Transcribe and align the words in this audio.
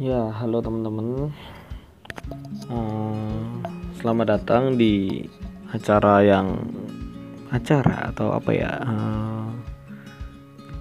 Ya, 0.00 0.32
halo 0.40 0.64
teman-teman. 0.64 1.28
Eh, 2.64 3.52
selamat 4.00 4.26
datang 4.40 4.80
di 4.80 5.20
acara 5.68 6.24
yang 6.24 6.56
acara 7.52 8.08
atau 8.08 8.32
apa 8.32 8.56
ya? 8.56 8.72
Eh, 8.80 9.48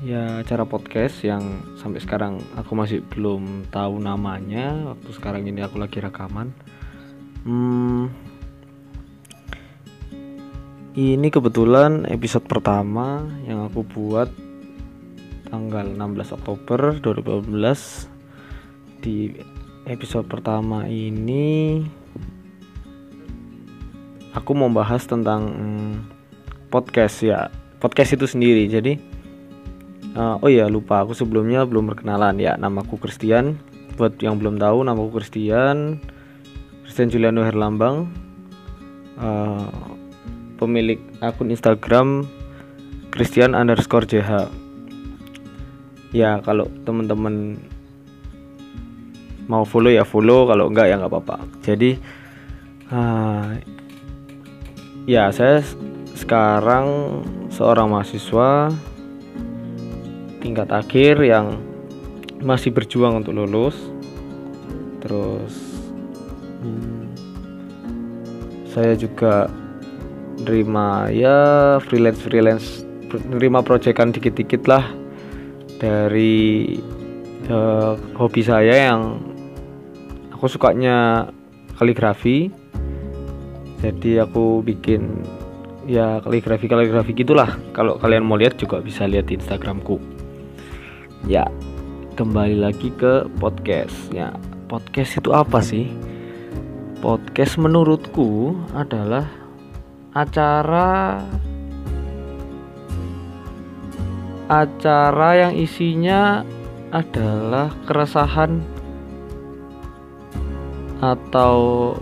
ya 0.07 0.23
acara 0.39 0.63
podcast 0.63 1.27
yang 1.27 1.43
sampai 1.75 1.99
sekarang 1.99 2.39
aku 2.55 2.71
masih 2.71 3.03
belum 3.03 3.67
tahu 3.67 3.99
namanya. 3.99 4.95
Waktu 4.95 5.09
sekarang 5.11 5.43
ini 5.43 5.59
aku 5.59 5.75
lagi 5.75 5.99
rekaman. 5.99 6.55
Hmm, 7.43 8.07
ini 10.95 11.27
kebetulan 11.27 12.07
episode 12.07 12.47
pertama 12.47 13.27
yang 13.43 13.67
aku 13.67 13.83
buat 13.83 14.31
tanggal 15.51 15.83
16 15.99 16.31
Oktober 16.31 16.95
2018 17.03 18.10
di 19.01 19.33
episode 19.89 20.29
pertama 20.29 20.85
ini 20.85 21.81
aku 24.37 24.53
mau 24.53 24.69
bahas 24.69 25.03
tentang 25.09 25.41
hmm, 25.49 25.93
podcast 26.69 27.25
ya 27.25 27.49
podcast 27.81 28.13
itu 28.13 28.29
sendiri. 28.29 28.69
Jadi 28.69 28.93
uh, 30.13 30.37
oh 30.37 30.49
ya 30.49 30.69
lupa. 30.69 31.01
Aku 31.01 31.17
sebelumnya 31.17 31.65
belum 31.65 31.89
berkenalan 31.91 32.37
ya. 32.37 32.53
Namaku 32.55 33.01
Christian. 33.01 33.57
Buat 33.97 34.21
yang 34.21 34.37
belum 34.37 34.61
tahu 34.61 34.85
namaku 34.85 35.19
Christian. 35.19 35.97
Christian 36.85 37.09
Juliano 37.09 37.41
Herlambang. 37.41 38.05
Uh, 39.17 39.67
pemilik 40.61 41.01
akun 41.25 41.49
Instagram 41.49 42.29
Christian 43.09 43.57
underscore 43.57 44.05
JH 44.05 44.61
ya 46.11 46.43
kalau 46.43 46.67
teman-teman 46.83 47.59
mau 49.51 49.67
follow 49.67 49.91
ya 49.91 50.07
follow 50.07 50.47
kalau 50.47 50.71
enggak 50.71 50.87
ya 50.87 50.95
nggak 50.95 51.11
apa-apa. 51.11 51.43
Jadi 51.59 51.99
uh, 52.87 53.59
ya 55.03 55.27
saya 55.35 55.59
sekarang 56.15 57.19
seorang 57.51 57.91
mahasiswa 57.91 58.71
tingkat 60.39 60.71
akhir 60.71 61.19
yang 61.19 61.59
masih 62.39 62.71
berjuang 62.71 63.19
untuk 63.19 63.35
lulus. 63.35 63.75
Terus 65.03 65.53
hmm, 66.63 67.11
saya 68.71 68.95
juga 68.95 69.51
nerima 70.39 71.11
ya 71.11 71.77
freelance 71.83 72.23
freelance 72.23 72.67
nerima 73.27 73.59
proyekan 73.59 74.15
dikit-dikit 74.15 74.63
lah 74.71 74.87
dari 75.77 76.77
uh, 77.51 77.99
hobi 78.15 78.41
saya 78.45 78.93
yang 78.93 79.30
aku 80.41 80.57
sukanya 80.57 81.29
kaligrafi. 81.77 82.49
Jadi 83.77 84.17
aku 84.17 84.65
bikin 84.65 85.21
ya 85.85 86.17
kaligrafi 86.25 86.65
kaligrafi 86.65 87.13
gitulah. 87.13 87.61
Kalau 87.77 88.01
kalian 88.01 88.25
mau 88.25 88.41
lihat 88.41 88.57
juga 88.57 88.81
bisa 88.81 89.05
lihat 89.05 89.29
di 89.29 89.37
instagramku. 89.37 90.01
Ya 91.29 91.45
kembali 92.17 92.57
lagi 92.57 92.89
ke 92.89 93.29
podcast. 93.37 93.93
Ya 94.09 94.33
podcast 94.65 95.21
itu 95.21 95.29
apa 95.29 95.61
sih? 95.61 95.93
Podcast 97.05 97.61
menurutku 97.61 98.57
adalah 98.73 99.29
acara 100.17 101.21
acara 104.49 105.29
yang 105.37 105.53
isinya 105.53 106.41
adalah 106.89 107.69
keresahan 107.85 108.80
atau 111.01 111.93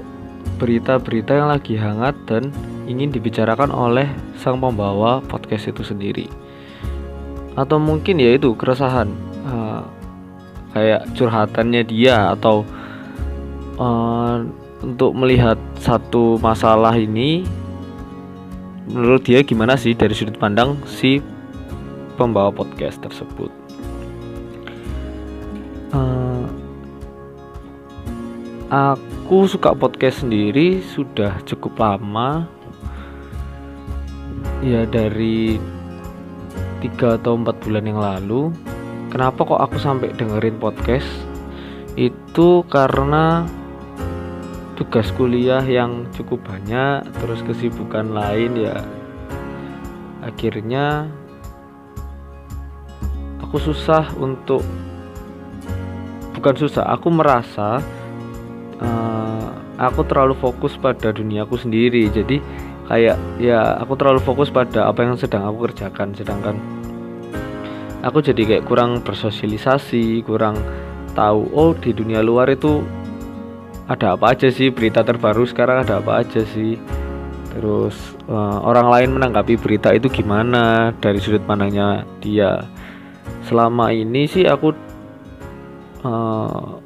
berita-berita 0.60 1.32
yang 1.40 1.50
lagi 1.50 1.80
hangat 1.80 2.14
dan 2.28 2.52
ingin 2.86 3.10
dibicarakan 3.10 3.72
oleh 3.72 4.12
sang 4.36 4.60
pembawa 4.60 5.24
podcast 5.24 5.72
itu 5.72 5.82
sendiri. 5.88 6.28
Atau 7.56 7.80
mungkin 7.80 8.20
ya 8.20 8.36
itu 8.36 8.54
keresahan 8.54 9.08
uh, 9.48 9.82
kayak 10.76 11.08
curhatannya 11.16 11.82
dia 11.88 12.36
atau 12.36 12.68
uh, 13.80 14.44
untuk 14.84 15.12
melihat 15.16 15.60
satu 15.80 16.40
masalah 16.40 16.96
ini 16.96 17.44
menurut 18.90 19.22
dia 19.28 19.44
gimana 19.44 19.76
sih 19.76 19.94
dari 19.94 20.16
sudut 20.16 20.40
pandang 20.40 20.80
si 20.88 21.20
pembawa 22.16 22.50
podcast 22.50 23.04
tersebut 23.04 23.59
Aku 28.70 29.50
suka 29.50 29.74
podcast 29.74 30.22
sendiri 30.22 30.86
sudah 30.94 31.42
cukup 31.42 31.82
lama. 31.82 32.46
Ya 34.62 34.86
dari 34.86 35.58
tiga 36.78 37.18
atau 37.18 37.34
empat 37.34 37.58
bulan 37.66 37.90
yang 37.90 37.98
lalu. 37.98 38.54
Kenapa 39.10 39.42
kok 39.42 39.58
aku 39.58 39.82
sampai 39.82 40.14
dengerin 40.14 40.62
podcast? 40.62 41.10
Itu 41.98 42.62
karena 42.70 43.50
tugas 44.78 45.10
kuliah 45.18 45.66
yang 45.66 46.06
cukup 46.14 46.46
banyak 46.46 47.10
Terus 47.10 47.42
kesibukan 47.50 48.14
lain 48.14 48.54
ya. 48.54 48.86
Akhirnya 50.22 51.10
Aku 53.42 53.58
susah 53.58 54.14
untuk 54.22 54.62
Bukan 56.38 56.54
susah, 56.54 56.86
aku 56.86 57.10
merasa 57.10 57.82
uh, 58.84 59.48
aku 59.80 60.04
terlalu 60.08 60.36
fokus 60.36 60.76
pada 60.76 61.16
duniaku 61.16 61.56
sendiri. 61.56 62.12
Jadi 62.12 62.42
kayak 62.90 63.18
ya 63.38 63.78
aku 63.80 63.94
terlalu 63.96 64.20
fokus 64.24 64.50
pada 64.50 64.90
apa 64.90 65.06
yang 65.06 65.16
sedang 65.16 65.48
aku 65.48 65.72
kerjakan. 65.72 66.12
Sedangkan 66.16 66.56
aku 68.04 68.24
jadi 68.24 68.42
kayak 68.56 68.68
kurang 68.68 69.04
bersosialisasi 69.04 70.24
kurang 70.24 70.56
tahu 71.14 71.52
oh 71.52 71.72
di 71.76 71.92
dunia 71.92 72.24
luar 72.24 72.48
itu 72.52 72.84
ada 73.90 74.14
apa 74.16 74.38
aja 74.38 74.48
sih? 74.54 74.70
Berita 74.70 75.02
terbaru 75.02 75.44
sekarang 75.50 75.84
ada 75.84 75.98
apa 76.00 76.22
aja 76.22 76.46
sih? 76.46 76.78
Terus 77.50 77.98
uh, 78.30 78.62
orang 78.62 78.88
lain 78.88 79.10
menanggapi 79.18 79.58
berita 79.58 79.90
itu 79.92 80.08
gimana? 80.08 80.94
Dari 81.02 81.18
sudut 81.18 81.42
pandangnya 81.44 82.06
dia. 82.22 82.64
Selama 83.50 83.90
ini 83.90 84.30
sih 84.30 84.46
aku 84.46 84.70
uh, 86.06 86.79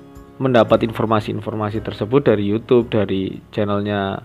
mendapat 0.44 0.84
informasi-informasi 0.84 1.80
tersebut 1.80 2.28
dari 2.28 2.52
YouTube, 2.52 2.92
dari 2.92 3.40
channelnya 3.56 4.20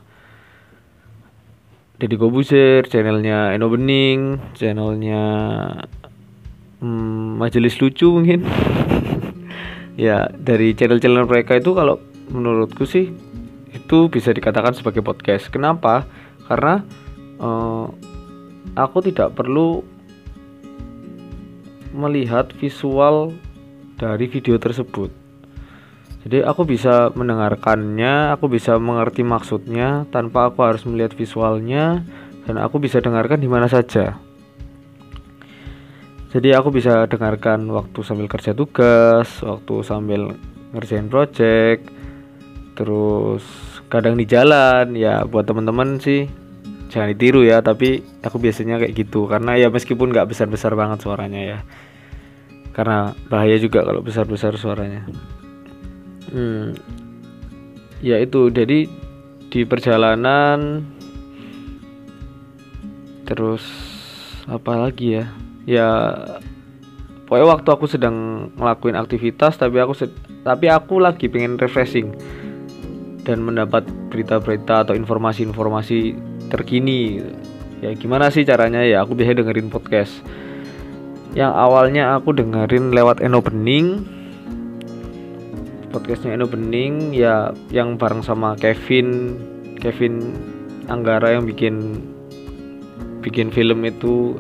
Deddy 1.99 2.19
Kobuzer, 2.19 2.87
channelnya 2.91 3.55
Eno 3.55 3.71
Bening, 3.71 4.55
channelnya 4.59 5.23
hmm, 6.83 7.39
Majelis 7.39 7.79
Lucu 7.79 8.11
mungkin. 8.11 8.43
ya 9.99 10.31
dari 10.31 10.79
channel-channel 10.79 11.27
mereka 11.27 11.59
itu 11.59 11.75
kalau 11.75 11.99
menurutku 12.31 12.87
sih 12.87 13.11
itu 13.75 13.99
bisa 14.07 14.31
dikatakan 14.31 14.75
sebagai 14.75 15.03
podcast. 15.03 15.51
Kenapa? 15.51 16.07
Karena 16.47 16.87
uh, 17.43 17.91
aku 18.79 18.99
tidak 19.03 19.35
perlu 19.35 19.83
melihat 21.91 22.55
visual 22.63 23.35
dari 23.99 24.31
video 24.31 24.55
tersebut 24.55 25.18
jadi 26.27 26.43
aku 26.43 26.67
bisa 26.67 27.15
mendengarkannya, 27.15 28.35
aku 28.35 28.51
bisa 28.51 28.75
mengerti 28.77 29.23
maksudnya 29.23 30.03
tanpa 30.11 30.51
aku 30.51 30.67
harus 30.67 30.83
melihat 30.83 31.15
visualnya 31.15 32.03
dan 32.43 32.59
aku 32.59 32.83
bisa 32.83 32.99
dengarkan 32.99 33.39
di 33.39 33.47
mana 33.47 33.71
saja. 33.71 34.19
Jadi 36.29 36.53
aku 36.53 36.75
bisa 36.75 37.09
dengarkan 37.09 37.65
waktu 37.73 38.05
sambil 38.05 38.29
kerja 38.29 38.53
tugas, 38.53 39.41
waktu 39.41 39.75
sambil 39.81 40.37
ngerjain 40.77 41.09
project, 41.09 41.89
terus 42.77 43.43
kadang 43.89 44.21
di 44.21 44.29
jalan 44.29 44.93
ya 44.93 45.25
buat 45.25 45.49
teman-teman 45.49 45.97
sih 45.97 46.29
jangan 46.93 47.11
ditiru 47.17 47.41
ya 47.45 47.65
tapi 47.65 48.05
aku 48.21 48.37
biasanya 48.37 48.81
kayak 48.81 48.93
gitu 48.97 49.25
karena 49.25 49.57
ya 49.57 49.73
meskipun 49.73 50.13
nggak 50.13 50.29
besar-besar 50.29 50.77
banget 50.77 51.01
suaranya 51.05 51.41
ya 51.41 51.59
karena 52.77 53.17
bahaya 53.33 53.57
juga 53.57 53.83
kalau 53.83 54.05
besar-besar 54.05 54.57
suaranya 54.61 55.09
hmm, 56.31 56.65
ya 58.05 58.21
itu 58.23 58.49
jadi 58.53 58.87
di 59.49 59.61
perjalanan 59.65 60.85
terus 63.25 63.65
apa 64.49 64.89
lagi 64.89 65.21
ya? 65.21 65.27
Ya 65.69 65.89
pokoknya 67.29 67.47
waktu 67.53 67.69
aku 67.69 67.85
sedang 67.85 68.49
ngelakuin 68.57 68.97
aktivitas 68.97 69.61
tapi 69.61 69.77
aku 69.81 69.93
tapi 70.41 70.73
aku 70.73 70.97
lagi 70.97 71.29
pengen 71.29 71.61
refreshing 71.61 72.17
dan 73.29 73.45
mendapat 73.45 73.85
berita-berita 74.09 74.89
atau 74.89 74.97
informasi-informasi 74.97 76.17
terkini. 76.49 77.21
Ya 77.85 77.93
gimana 77.93 78.33
sih 78.33 78.49
caranya? 78.49 78.81
Ya 78.81 79.05
aku 79.05 79.13
biasa 79.13 79.37
dengerin 79.37 79.69
podcast. 79.69 80.25
Yang 81.37 81.53
awalnya 81.53 82.17
aku 82.17 82.33
dengerin 82.33 82.97
lewat 82.97 83.21
Eno 83.21 83.45
Bening 83.45 84.18
podcastnya 85.99 86.39
Eno 86.39 86.47
Bening 86.47 87.11
ya 87.11 87.51
yang 87.75 87.99
bareng 87.99 88.23
sama 88.23 88.55
Kevin 88.55 89.35
Kevin 89.83 90.31
Anggara 90.87 91.35
yang 91.35 91.45
bikin 91.45 91.99
bikin 93.21 93.51
film 93.51 93.83
itu. 93.83 94.39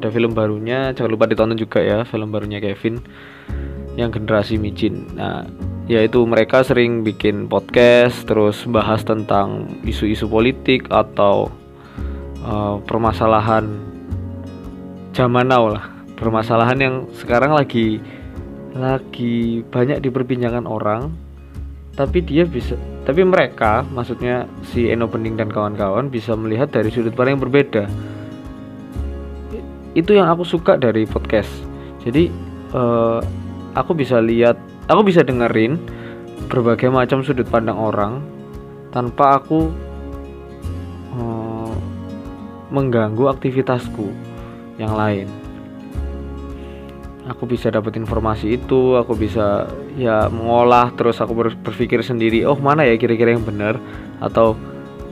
Ada 0.00 0.08
film 0.10 0.32
barunya 0.32 0.96
jangan 0.96 1.12
lupa 1.12 1.28
ditonton 1.28 1.60
juga 1.60 1.84
ya 1.84 2.08
film 2.08 2.32
barunya 2.32 2.56
Kevin 2.56 3.04
yang 4.00 4.08
generasi 4.08 4.56
micin 4.56 5.04
nah 5.12 5.44
yaitu 5.90 6.24
mereka 6.24 6.64
sering 6.64 7.04
bikin 7.04 7.52
podcast 7.52 8.24
terus 8.24 8.64
bahas 8.64 9.04
tentang 9.04 9.68
isu-isu 9.84 10.24
politik 10.24 10.88
atau 10.88 11.52
uh, 12.46 12.80
permasalahan 12.88 13.66
zaman 15.10 15.50
now 15.50 15.66
lah. 15.66 15.90
Permasalahan 16.14 16.78
yang 16.78 16.94
sekarang 17.16 17.56
lagi 17.56 17.98
lagi 18.74 19.66
banyak 19.66 19.98
diperbincangkan 19.98 20.66
orang 20.66 21.10
tapi 21.98 22.22
dia 22.22 22.46
bisa 22.46 22.78
tapi 23.02 23.26
mereka 23.26 23.82
maksudnya 23.90 24.46
si 24.70 24.86
Eno 24.86 25.10
Bening 25.10 25.34
dan 25.34 25.50
kawan-kawan 25.50 26.12
bisa 26.12 26.36
melihat 26.38 26.70
dari 26.70 26.92
sudut 26.92 27.10
pandang 27.16 27.40
yang 27.40 27.42
berbeda. 27.42 27.84
Itu 29.98 30.14
yang 30.14 30.30
aku 30.30 30.46
suka 30.46 30.78
dari 30.78 31.02
podcast. 31.08 31.50
Jadi 32.06 32.30
uh, 32.70 33.18
aku 33.74 33.98
bisa 33.98 34.22
lihat 34.22 34.54
aku 34.86 35.02
bisa 35.02 35.26
dengerin 35.26 35.74
berbagai 36.46 36.92
macam 36.92 37.26
sudut 37.26 37.48
pandang 37.50 37.78
orang 37.78 38.22
tanpa 38.94 39.42
aku 39.42 39.70
uh, 41.18 41.74
mengganggu 42.70 43.26
aktivitasku 43.30 44.06
yang 44.78 44.94
lain 44.94 45.39
aku 47.30 47.46
bisa 47.46 47.70
dapat 47.70 47.94
informasi 47.94 48.58
itu 48.58 48.98
aku 48.98 49.14
bisa 49.14 49.70
ya 49.94 50.26
mengolah 50.26 50.90
terus 50.98 51.22
aku 51.22 51.54
berpikir 51.62 52.02
sendiri 52.02 52.42
oh 52.42 52.58
mana 52.58 52.82
ya 52.82 52.98
kira-kira 52.98 53.38
yang 53.38 53.46
benar 53.46 53.78
atau 54.18 54.58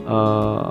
uh, 0.03 0.67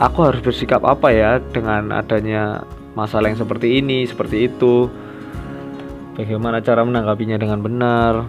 aku 0.00 0.18
harus 0.26 0.40
bersikap 0.42 0.82
apa 0.82 1.12
ya 1.14 1.38
dengan 1.38 1.94
adanya 1.94 2.66
masalah 2.96 3.30
yang 3.30 3.38
seperti 3.38 3.78
ini, 3.78 4.08
seperti 4.08 4.48
itu. 4.50 4.88
Bagaimana 6.16 6.64
cara 6.64 6.82
menanggapinya 6.82 7.36
dengan 7.36 7.60
benar? 7.62 8.26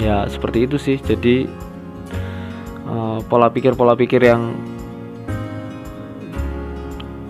Ya, 0.00 0.26
seperti 0.26 0.66
itu 0.66 0.76
sih. 0.80 0.96
Jadi 0.98 1.46
uh, 2.88 3.20
pola 3.28 3.52
pikir-pola 3.52 3.94
pikir 3.94 4.24
yang 4.24 4.56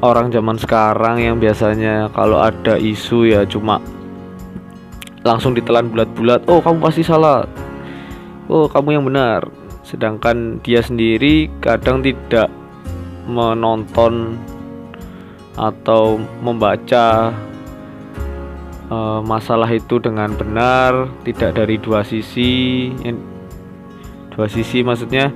orang 0.00 0.32
zaman 0.32 0.56
sekarang 0.56 1.20
yang 1.20 1.36
biasanya 1.36 2.08
kalau 2.16 2.40
ada 2.40 2.80
isu 2.80 3.28
ya 3.28 3.44
cuma 3.44 3.80
langsung 5.20 5.52
ditelan 5.52 5.92
bulat-bulat. 5.92 6.48
Oh, 6.48 6.64
kamu 6.64 6.80
pasti 6.80 7.04
salah. 7.04 7.44
Oh, 8.48 8.66
kamu 8.66 8.96
yang 8.96 9.04
benar. 9.04 9.44
Sedangkan 9.84 10.60
dia 10.64 10.80
sendiri 10.80 11.52
kadang 11.60 12.00
tidak 12.00 12.48
menonton 13.28 14.40
atau 15.60 16.16
membaca 16.40 17.36
uh, 18.88 19.20
masalah 19.20 19.68
itu 19.68 20.00
dengan 20.00 20.32
benar, 20.32 21.12
tidak 21.28 21.60
dari 21.60 21.76
dua 21.76 22.00
sisi. 22.00 22.88
Dua 24.32 24.48
sisi 24.48 24.80
maksudnya 24.80 25.28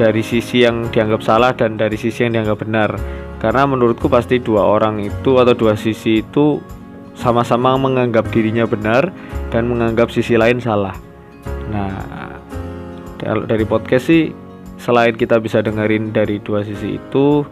dari 0.00 0.24
sisi 0.24 0.64
yang 0.64 0.88
dianggap 0.88 1.20
salah 1.20 1.52
dan 1.52 1.76
dari 1.76 2.00
sisi 2.00 2.24
yang 2.24 2.40
dianggap 2.40 2.64
benar. 2.64 2.90
Karena 3.36 3.68
menurutku 3.68 4.08
pasti 4.08 4.40
dua 4.40 4.64
orang 4.64 5.00
itu 5.04 5.36
atau 5.36 5.52
dua 5.52 5.76
sisi 5.76 6.24
itu 6.24 6.58
sama-sama 7.16 7.76
menganggap 7.76 8.28
dirinya 8.32 8.64
benar 8.64 9.12
dan 9.52 9.68
menganggap 9.68 10.08
sisi 10.12 10.36
lain 10.36 10.60
salah. 10.60 10.96
Nah, 11.68 11.92
dari 13.20 13.64
podcast 13.68 14.08
sih 14.08 14.32
selain 14.80 15.16
kita 15.16 15.40
bisa 15.40 15.60
dengerin 15.64 16.12
dari 16.12 16.40
dua 16.40 16.64
sisi 16.64 17.00
itu 17.00 17.44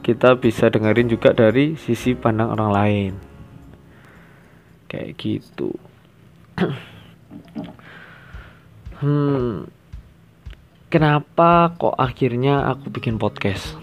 kita 0.00 0.38
bisa 0.38 0.70
dengerin 0.70 1.10
juga 1.10 1.34
dari 1.34 1.74
sisi 1.74 2.14
pandang 2.14 2.52
orang 2.52 2.70
lain. 2.70 3.12
Kayak 4.86 5.10
gitu. 5.18 5.72
Hmm 8.96 9.68
kenapa 10.86 11.76
kok 11.76 11.98
akhirnya 11.98 12.72
aku 12.72 12.88
bikin 12.88 13.18
podcast 13.18 13.76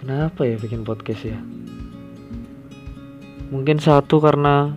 kenapa 0.00 0.48
ya 0.48 0.56
bikin 0.56 0.80
podcast 0.80 1.28
ya? 1.28 1.36
Mungkin 3.52 3.76
satu 3.76 4.16
karena 4.16 4.72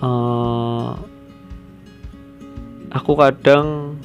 uh, 0.00 0.96
aku 2.88 3.12
kadang 3.20 4.00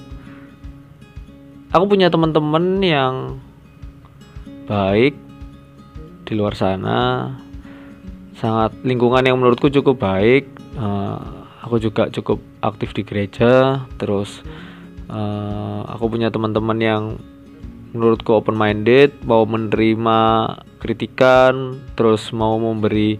aku 1.72 1.86
punya 1.88 2.12
teman-teman 2.12 2.84
yang 2.84 3.16
baik 4.68 5.16
di 6.26 6.34
luar 6.36 6.58
sana 6.58 7.32
sangat 8.36 8.76
lingkungan 8.84 9.24
yang 9.24 9.38
menurutku 9.40 9.70
cukup 9.70 10.02
baik 10.02 10.50
uh, 10.76 11.46
aku 11.62 11.78
juga 11.78 12.10
cukup 12.10 12.42
aktif 12.66 12.98
di 12.98 13.06
gereja 13.06 13.86
terus 14.02 14.42
uh, 15.08 15.86
aku 15.86 16.10
punya 16.10 16.34
teman-teman 16.34 16.80
yang 16.82 17.04
menurutku 17.96 18.36
open 18.36 18.60
minded 18.60 19.16
mau 19.24 19.48
menerima 19.48 20.20
kritikan 20.84 21.80
terus 21.96 22.36
mau 22.36 22.60
memberi 22.60 23.18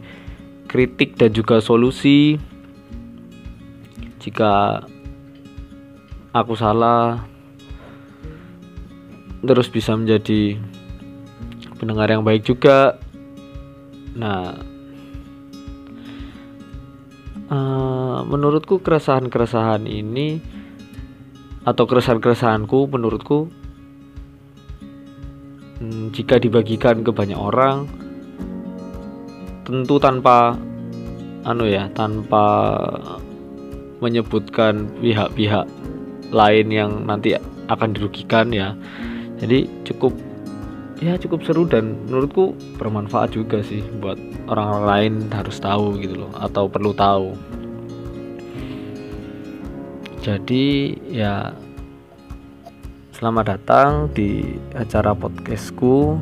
kritik 0.68 1.16
dan 1.16 1.32
juga 1.32 1.64
solusi. 1.64 2.36
Jika 4.20 4.84
aku 6.36 6.54
salah 6.60 7.24
terus 9.46 9.72
bisa 9.72 9.96
menjadi 9.96 10.60
pendengar 11.80 12.12
yang 12.12 12.28
baik 12.28 12.44
juga. 12.44 13.00
Nah 14.20 14.60
uh, 17.50 18.20
menurutku 18.28 18.84
keresahan-keresahan 18.84 19.88
ini 19.88 20.42
atau 21.66 21.90
keresahan-keresahanku 21.90 22.90
menurutku 22.90 23.50
hmm, 25.82 26.12
jika 26.16 26.40
dibagikan 26.40 27.02
ke 27.02 27.12
banyak 27.12 27.38
orang 27.38 27.88
tentu 29.66 29.98
tanpa 29.98 30.54
anu 31.46 31.66
ya 31.66 31.90
tanpa 31.94 32.78
menyebutkan 34.02 34.90
pihak-pihak 35.02 35.66
lain 36.30 36.68
yang 36.70 36.92
nanti 37.08 37.34
akan 37.70 37.96
dirugikan 37.96 38.54
ya. 38.54 38.78
Jadi 39.42 39.68
cukup 39.88 40.14
ya 41.04 41.20
cukup 41.20 41.44
seru 41.44 41.68
dan 41.68 41.98
menurutku 42.08 42.56
bermanfaat 42.80 43.36
juga 43.36 43.60
sih 43.66 43.84
buat 44.00 44.16
orang 44.48 44.86
lain 44.86 45.14
harus 45.34 45.60
tahu 45.60 46.00
gitu 46.00 46.26
loh 46.26 46.32
atau 46.38 46.70
perlu 46.70 46.92
tahu. 46.96 47.36
Jadi 50.26 50.98
ya 51.10 51.54
selamat 53.16 53.46
datang 53.56 54.12
di 54.12 54.60
acara 54.76 55.16
podcastku. 55.16 56.20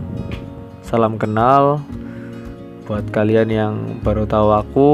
Salam 0.85 1.17
kenal. 1.17 1.81
Buat 2.85 3.09
kalian 3.09 3.50
yang 3.50 3.73
baru 4.05 4.29
tahu 4.29 4.50
aku 4.53 4.91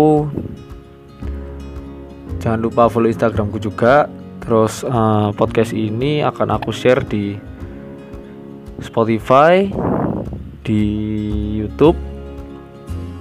jangan 2.39 2.63
lupa 2.63 2.87
follow 2.87 3.11
instagramku 3.11 3.59
juga. 3.59 4.07
Terus 4.39 4.87
uh, 4.87 5.35
podcast 5.35 5.75
ini 5.75 6.23
akan 6.23 6.55
aku 6.55 6.71
share 6.71 7.03
di 7.03 7.35
Spotify, 8.79 9.67
di 10.63 10.83
YouTube, 11.59 11.99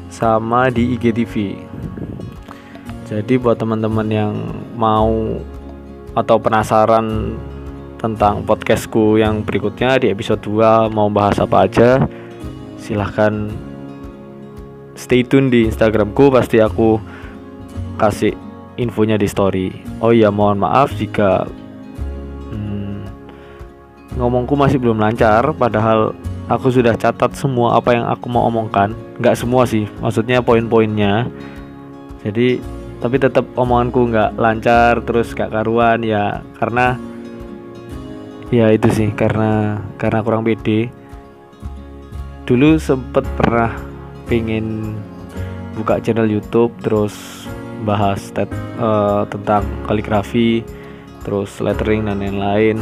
sama 0.06 0.70
di 0.70 0.94
IGTV. 0.94 1.58
Jadi 3.10 3.34
buat 3.42 3.58
teman-teman 3.58 4.06
yang 4.06 4.34
mau 4.78 5.42
atau 6.14 6.38
penasaran 6.38 7.34
tentang 7.98 8.46
podcastku 8.46 9.18
yang 9.18 9.42
berikutnya 9.42 9.98
di 9.98 10.14
episode 10.14 10.38
2 10.46 10.94
mau 10.94 11.10
bahas 11.10 11.42
apa 11.42 11.66
aja, 11.66 12.06
silahkan 12.78 13.50
stay 14.94 15.26
tune 15.26 15.50
di 15.50 15.66
Instagramku 15.66 16.30
pasti 16.30 16.62
aku 16.62 17.02
kasih 17.98 18.38
infonya 18.78 19.18
di 19.18 19.26
story. 19.26 19.74
Oh 19.98 20.14
iya, 20.14 20.30
mohon 20.30 20.62
maaf 20.62 20.94
jika 20.94 21.50
hmm, 22.54 23.02
ngomongku 24.14 24.54
masih 24.54 24.78
belum 24.78 25.02
lancar, 25.02 25.50
padahal 25.58 26.14
aku 26.46 26.70
sudah 26.70 26.94
catat 26.94 27.34
semua 27.34 27.82
apa 27.82 27.98
yang 27.98 28.06
aku 28.06 28.30
mau 28.30 28.46
omongkan. 28.46 28.94
Nggak 29.18 29.42
semua 29.42 29.66
sih, 29.66 29.90
maksudnya 29.98 30.38
poin-poinnya. 30.38 31.26
Jadi, 32.22 32.62
tapi 33.02 33.18
tetap 33.18 33.42
omonganku 33.58 34.06
nggak 34.10 34.38
lancar, 34.38 35.02
terus 35.02 35.34
gak 35.34 35.50
karuan 35.50 36.02
ya, 36.06 36.42
karena 36.58 36.98
ya 38.48 38.72
itu 38.72 38.88
sih, 38.92 39.08
karena 39.12 39.82
karena 40.00 40.20
kurang 40.24 40.44
pede. 40.44 40.90
Dulu 42.48 42.80
sempet 42.80 43.24
pernah 43.36 43.76
pengen 44.24 44.96
buka 45.76 46.00
channel 46.00 46.28
YouTube 46.28 46.72
terus 46.80 47.44
bahas 47.84 48.32
tet, 48.32 48.48
uh, 48.80 49.28
tentang 49.28 49.62
kaligrafi 49.84 50.64
terus 51.22 51.60
lettering 51.60 52.08
dan 52.08 52.24
lain-lain. 52.24 52.80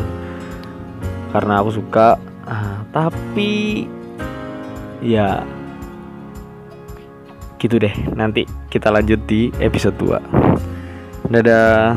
Karena 1.35 1.61
aku 1.61 1.83
suka. 1.83 2.19
Uh, 2.47 2.79
tapi 2.95 3.91
ya 5.03 5.43
gitu 7.59 7.83
deh. 7.83 7.93
Nanti 8.15 8.47
kita 8.71 8.95
lanjut 8.95 9.19
di 9.27 9.51
episode 9.59 9.99
2 9.99 10.67
dadah 11.27 11.91